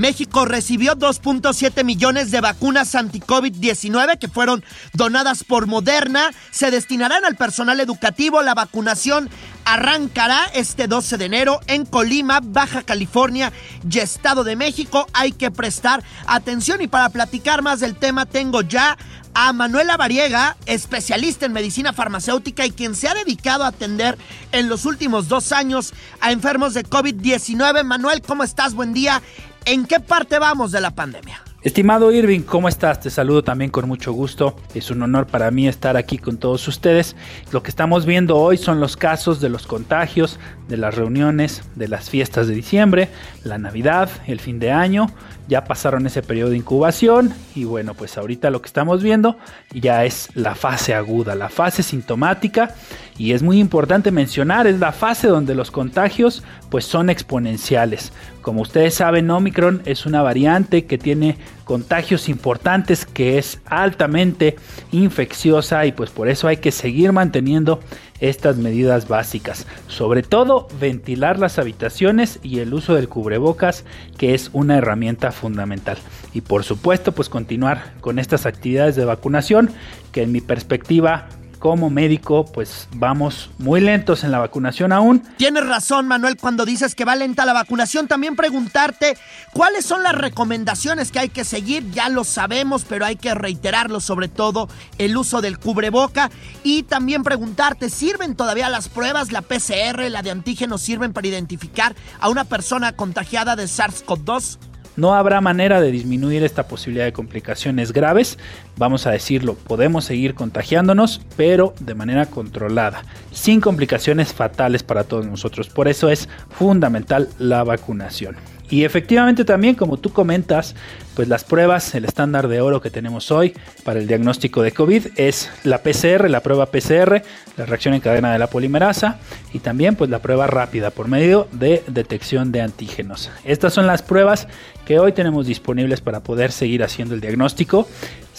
[0.00, 6.30] México recibió 2.7 millones de vacunas anti-COVID-19 que fueron donadas por Moderna.
[6.50, 8.40] Se destinarán al personal educativo.
[8.40, 9.28] La vacunación
[9.66, 13.52] arrancará este 12 de enero en Colima, Baja California
[13.88, 15.06] y Estado de México.
[15.12, 18.96] Hay que prestar atención y para platicar más del tema tengo ya
[19.34, 24.18] a Manuela Variega, especialista en medicina farmacéutica y quien se ha dedicado a atender
[24.50, 27.84] en los últimos dos años a enfermos de COVID-19.
[27.84, 28.74] Manuel, ¿cómo estás?
[28.74, 29.22] Buen día.
[29.64, 31.42] ¿En qué parte vamos de la pandemia?
[31.62, 33.00] Estimado Irving, ¿cómo estás?
[33.00, 34.56] Te saludo también con mucho gusto.
[34.74, 37.16] Es un honor para mí estar aquí con todos ustedes.
[37.52, 40.38] Lo que estamos viendo hoy son los casos de los contagios,
[40.68, 43.10] de las reuniones, de las fiestas de diciembre,
[43.44, 45.12] la Navidad, el fin de año.
[45.48, 49.36] Ya pasaron ese periodo de incubación y bueno, pues ahorita lo que estamos viendo
[49.74, 52.74] ya es la fase aguda, la fase sintomática
[53.18, 58.12] y es muy importante mencionar, es la fase donde los contagios pues son exponenciales.
[58.40, 64.56] Como ustedes saben, Omicron es una variante que tiene contagios importantes, que es altamente
[64.92, 67.80] infecciosa y pues por eso hay que seguir manteniendo
[68.20, 69.66] estas medidas básicas.
[69.88, 73.84] Sobre todo ventilar las habitaciones y el uso del cubrebocas,
[74.16, 75.98] que es una herramienta fundamental.
[76.32, 79.70] Y por supuesto, pues continuar con estas actividades de vacunación,
[80.12, 81.28] que en mi perspectiva
[81.60, 85.22] como médico, pues vamos muy lentos en la vacunación aún.
[85.36, 88.08] Tienes razón, Manuel, cuando dices que va lenta la vacunación.
[88.08, 89.16] También preguntarte
[89.52, 91.88] cuáles son las recomendaciones que hay que seguir.
[91.90, 96.30] Ya lo sabemos, pero hay que reiterarlo, sobre todo el uso del cubreboca.
[96.64, 101.94] Y también preguntarte, ¿sirven todavía las pruebas, la PCR, la de antígenos, sirven para identificar
[102.20, 104.69] a una persona contagiada de SARS-CoV-2?
[105.00, 108.38] No habrá manera de disminuir esta posibilidad de complicaciones graves.
[108.76, 115.26] Vamos a decirlo, podemos seguir contagiándonos, pero de manera controlada, sin complicaciones fatales para todos
[115.26, 115.70] nosotros.
[115.70, 118.36] Por eso es fundamental la vacunación.
[118.70, 120.76] Y efectivamente también, como tú comentas,
[121.14, 123.54] pues las pruebas, el estándar de oro que tenemos hoy
[123.84, 127.22] para el diagnóstico de COVID es la PCR, la prueba PCR,
[127.56, 129.18] la reacción en cadena de la polimerasa
[129.52, 133.30] y también pues la prueba rápida por medio de detección de antígenos.
[133.44, 134.46] Estas son las pruebas
[134.86, 137.88] que hoy tenemos disponibles para poder seguir haciendo el diagnóstico.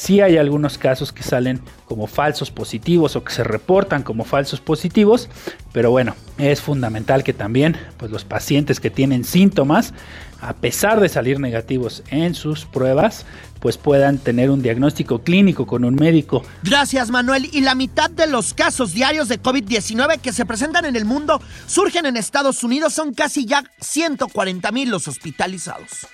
[0.01, 4.59] Sí hay algunos casos que salen como falsos positivos o que se reportan como falsos
[4.59, 5.29] positivos,
[5.73, 9.93] pero bueno, es fundamental que también pues los pacientes que tienen síntomas
[10.41, 13.27] a pesar de salir negativos en sus pruebas,
[13.59, 16.43] pues puedan tener un diagnóstico clínico con un médico.
[16.63, 17.47] Gracias Manuel.
[17.53, 21.39] Y la mitad de los casos diarios de COVID-19 que se presentan en el mundo
[21.67, 22.93] surgen en Estados Unidos.
[22.93, 26.07] Son casi ya 140 mil los hospitalizados.